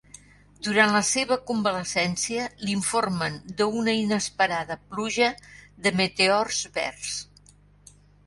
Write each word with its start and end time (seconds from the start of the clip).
Durant 0.67 0.93
la 0.93 1.01
seva 1.09 1.35
convalescència 1.49 2.45
l'informen 2.69 3.37
d'una 3.61 3.95
inesperada 3.99 4.79
pluja 4.95 5.29
de 5.89 5.93
meteors 6.01 6.63
verds. 6.81 7.15